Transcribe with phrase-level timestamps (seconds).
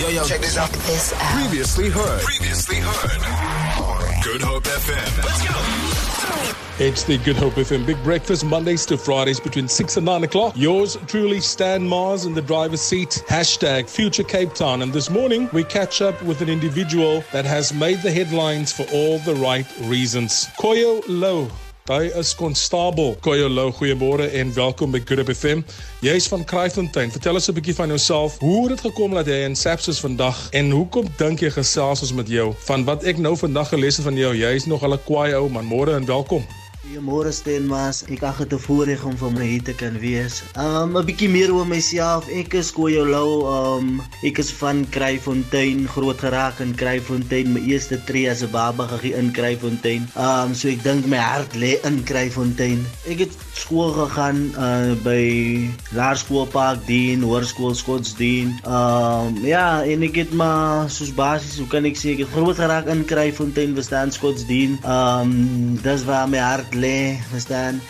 [0.00, 0.70] Yo, yo, check this out.
[0.70, 1.42] This out.
[1.42, 2.22] Previously heard.
[2.22, 4.24] Previously heard.
[4.24, 5.18] Good Hope FM.
[5.22, 6.82] Let's go.
[6.82, 10.54] It's the Good Hope FM Big Breakfast, Mondays to Fridays between 6 and 9 o'clock.
[10.56, 13.22] Yours truly, Stan Mars in the driver's seat.
[13.28, 14.80] Hashtag Future Cape Town.
[14.80, 18.84] And this morning, we catch up with an individual that has made the headlines for
[18.94, 20.46] all the right reasons.
[20.58, 21.50] Koyo Low.
[21.90, 23.16] Hy is konstabel.
[23.18, 25.64] Koyo Lou, goeiemôre en welkom by Good Up FM.
[26.06, 27.10] Jy is van Kraaifontein.
[27.10, 28.38] Vertel ons 'n bietjie van jouself.
[28.38, 32.12] Hoe het dit gekom dat jy in Sepsis vandag en hoekom dink jy gesels ons
[32.12, 32.54] met jou?
[32.58, 35.34] Van wat ek nou vandag gelees het van jou, jy is nog al 'n kwaai
[35.34, 35.66] ou man.
[35.66, 36.46] Môre en welkom.
[36.80, 38.08] Goeiemôre Stenmas.
[38.08, 40.40] Ek ag 'n voorreg om van my hier te kan wees.
[40.56, 42.24] Um 'n bietjie meer oor myself.
[42.32, 43.44] Ek is Koyo Lou.
[43.44, 47.52] Um ek is van Kraaifontein, groot geraak in Kraaifontein.
[47.52, 50.08] My eerste tree as 'n baba gegee in Kraaifontein.
[50.16, 52.80] Um so ek dink my hart lê in Kraaifontein.
[53.04, 58.56] Ek het skool gegaan uh by Laerskoolpark Dien, Hoërskool Skotsdien.
[58.64, 62.56] Um ja, en ek het maar soos basies, hoe kan ek sê, ek het groot
[62.56, 64.80] geraak in Kraaifontein, verstaan Skotsdien.
[64.84, 67.80] Um dis waar my hart lê, verstaan?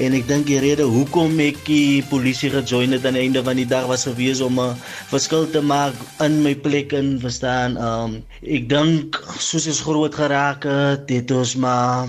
[0.00, 3.60] En ek dink die rede hoekom ek die polisie gejoin het aan die einde van
[3.60, 4.76] die dag was gewees om 'n
[5.12, 7.76] verskil te maak in my plek in, verstaan?
[7.76, 12.08] Um ek dink soos ons groot geraak het, het ons maar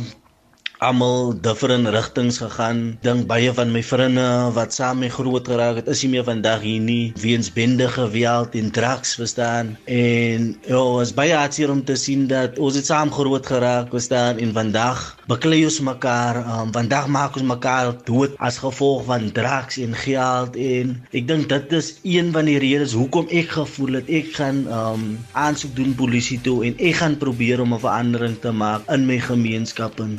[0.81, 2.97] almal different rigtings gegaan.
[3.05, 6.63] Dink baie van my vriende wat saam met groot geraak het, is nie meer vandag
[6.65, 9.75] hier nie weens bende geweld en drugs, verstaan?
[9.85, 14.41] En ja, is baie hartseer om te sien dat ons het saam groot geraak, verstaan?
[14.41, 19.77] En vandag beklei ons mekaar, um, vandag maak ons mekaar dood as gevolg van drugs
[19.85, 24.09] en geld en ek dink dit is een van die redes hoekom ek gevoel het
[24.09, 25.05] ek gaan um
[25.37, 29.19] aansoek doen polisie toe en ek gaan probeer om 'n verandering te maak in my
[29.19, 30.17] gemeenskap en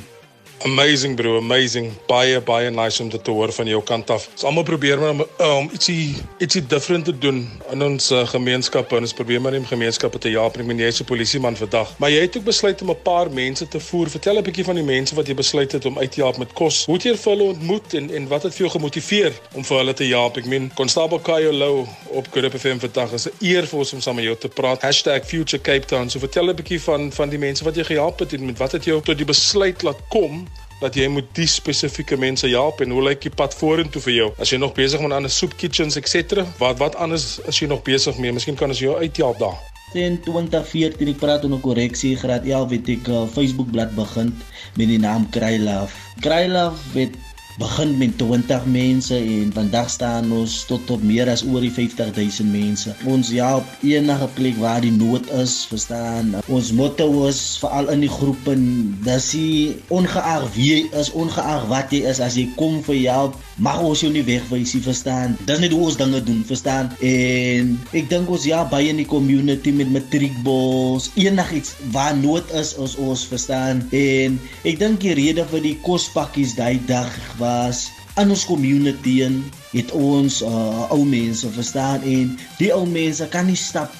[0.64, 1.91] Amazing bro, amazing.
[2.06, 4.28] Baie baie nice om dit te hoor van jou kant af.
[4.30, 7.41] Ons almal probeer maar om um, ietsie ietsie different te doen
[7.72, 10.60] in ons uh, gemeenskappe en ons probeer maar in gemeenskappe te help.
[10.62, 13.30] Ek meen jy is 'n polisieman vandag, maar jy het ook besluit om 'n paar
[13.30, 14.10] mense te voer.
[14.10, 16.52] Vertel 'n bietjie van die mense wat jy besluit het om uit te help met
[16.52, 16.84] kos.
[16.86, 19.77] Hoe het jy vir hulle ontmoet en en wat het vir jou gemotiveer om vir
[19.77, 20.36] hulle te help?
[20.36, 24.00] Ek meen Constable Kayo Lou op Hope FM vandag is 'n eer vir ons om
[24.00, 24.79] saam met jou te praat.
[25.27, 26.08] #Future Cape Town.
[26.08, 28.73] So vertel 'n bietjie van van die mense wat jy gehelp het en met wat
[28.73, 30.46] het jou tot die besluit laat kom
[30.82, 34.28] dat jy moet die spesifieke mense help en hoe lyk die pad vorentoe vir jou?
[34.42, 36.42] As jy nog besig met ander soup kitchens etc.
[36.58, 38.34] Wat wat anders is jy nog besig mee?
[38.34, 39.58] Miskien kan ons jou uithelp daar.
[39.94, 44.32] In 2014 ek praat oor 'n korreksie graad 11 het ek uh, Facebook bladsy begin
[44.76, 45.92] met die naam Krylove.
[46.24, 47.14] Krylove het
[47.58, 52.48] begin met 20 mense en vandag staan ons tot op meer as oor die 50000
[52.52, 52.95] mense.
[53.08, 56.35] Ons help enige plek waar die nood is, verstaan.
[56.48, 58.57] Ons motto is veral in die groepe,
[59.05, 63.36] dis die ongeag wie jy is, ongeag wat jy is, as jy kom vir help,
[63.62, 65.36] mag ons jou nie wegwys nie, verstaan.
[65.46, 66.90] Dis net hoe ons dinge doen, verstaan.
[67.06, 72.74] En ek dink ons ja baie in die community met matriekbos, enigiets waar nood is,
[72.83, 73.84] ons ons verstaan.
[73.95, 77.86] En ek dink die rede vir die kospakkies daai dag was
[78.20, 79.39] in ons community en
[79.70, 83.94] het ons uh, ou mense verstaan en die ou mense kan nie stap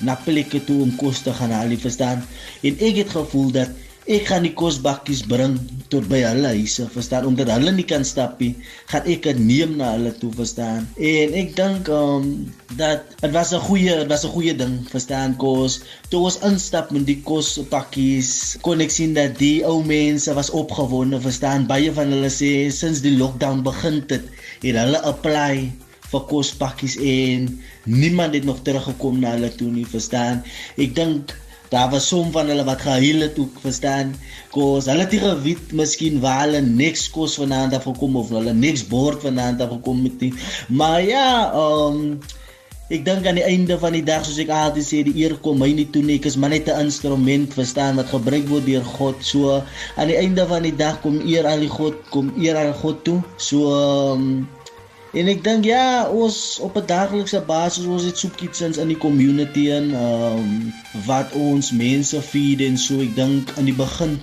[0.00, 2.22] na plekke toe om kos te gaan haal, verstaan?
[2.62, 3.74] En ek het gevoel dat
[4.08, 5.58] ek gaan die kosbakkies bring
[5.92, 7.26] tot by hulle huise, verstaan?
[7.28, 8.54] Omdat hulle nie kan stap nie,
[8.88, 10.86] gaan ek dit neem na hulle toe, verstaan?
[10.96, 12.30] En ek dink um
[12.80, 15.36] dat dit was 'n goeie, dit was 'n goeie ding, verstaan?
[15.36, 20.50] Kos toe ons instap met die kospakkies, kon ek sien dat die ou mense was
[20.50, 21.66] opgewonde, verstaan?
[21.68, 24.24] Baie van hulle sê sinds die lockdown begin het,
[24.64, 25.68] het hulle apply
[26.08, 30.40] vir kospakkies en niemand het nog teruggekom na hulle toe nie, verstaan?
[30.80, 31.36] Ek dink
[31.72, 34.14] daar was som van hulle wat gehuil het ook, verstaan?
[34.54, 38.86] Kos, hulle het geweet miskien waar hulle niks kos vanaand af gekom of hulle niks
[38.88, 40.34] bord vanaand af gekom met nie.
[40.68, 42.18] Maar ja, um
[42.88, 45.58] Ek dink aan die einde van die dag soos ek altyd sê die eer kom
[45.60, 48.86] my nie toe nie ek is maar net 'n instrument verstaan wat gebruik word deur
[48.96, 49.58] God so
[50.00, 53.04] aan die einde van die dag kom eer aan die God kom eer aan God
[53.04, 54.48] toe so um,
[55.16, 58.96] En ek dink ja, ons op 'n daaglikse basis ons het soup kitchens in die
[59.00, 60.72] community en ehm um,
[61.06, 64.18] wat ons mense feed en so ek dink aan die begin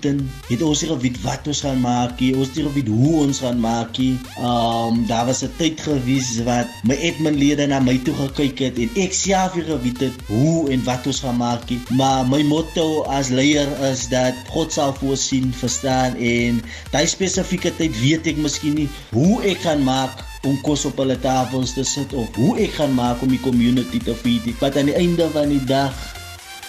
[0.49, 2.35] het ons nie geweet wat ons gaan maak nie.
[2.35, 4.13] Ons het nie geweet hoe ons gaan maak nie.
[4.37, 8.59] Ehm um, daar was 'n tyd gewees wat my admin lede na my toe gekyk
[8.59, 11.81] het en ek self nie geweet het hoe en wat ons gaan maak nie.
[11.89, 16.61] Maar my motto as leier is dat God sal voorsien, verstaan en
[16.91, 21.17] daai spesifieke tyd weet ek miskien nie hoe ek gaan maak om kos op hulle
[21.19, 24.47] tafels te sit of hoe ek gaan maak om die community te feed.
[24.61, 25.93] Wat aan die einde van die dag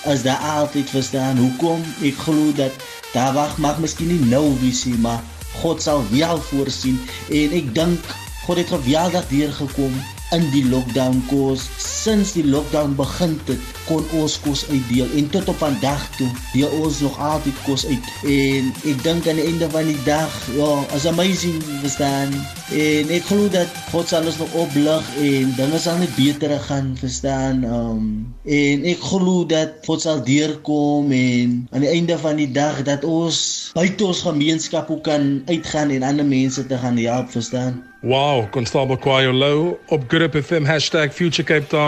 [0.06, 2.73] as daar altyd verstaan hoekom ek glo dat
[3.12, 5.23] daar wag mag miskien nie nou visie maar
[5.62, 6.99] God sal wel voorsien
[7.32, 8.14] en ek dink
[8.46, 9.94] God het geweldig deurgekom
[10.37, 11.67] in die lockdown kos.
[12.06, 16.70] Sinds die lockdown begin het, kon ons kos uitdeel en tot op vandag toe deel
[16.79, 18.11] ons nog altyd kos uit.
[18.31, 22.31] En ek dink aan die einde van die dag, ja, as amazing verstaan.
[22.70, 26.94] En ek glo dat God sal ons nog oplig en dinge sal net beter gaan,
[27.00, 27.67] verstaan.
[27.67, 28.06] Um
[28.47, 33.02] en ek glo dat God sal deurkom en aan die einde van die dag dat
[33.02, 37.82] ons buite ons gemeenskap kan uitgaan en ander mense te gaan help, verstaan.
[38.06, 40.62] Wow, Constable Kwayo Low op Good FM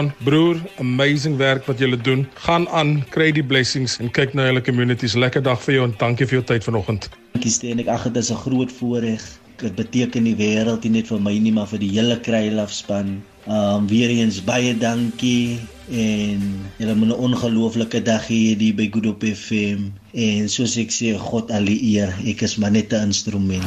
[0.09, 0.25] #FutureCapeTown.
[0.25, 2.27] Broer, amazing werk wat julle doen.
[2.35, 5.15] Gaan aan, kry die blessings en kyk na julle communities.
[5.15, 7.09] Lekker dag vir jou en dankie vir jou tyd vanoggend.
[7.35, 9.23] Dankie Steen, ek ag dit is 'n groot voorreg.
[9.59, 13.23] Dit beteken die wêreld nie net vir my nie, maar vir die hele Krylaf span.
[13.47, 15.59] Um weer eens baie dankie
[15.91, 16.41] en
[16.79, 19.93] julle moet 'n ongelooflike dag hê hier by Good Hope FM.
[20.13, 22.15] En soos ek sê, God al die eer.
[22.25, 23.67] Ek is maar net 'n instrument.